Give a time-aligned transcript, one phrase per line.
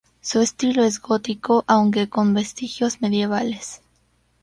[0.19, 3.83] Su estilo es gótico aunque con vestigios medievales.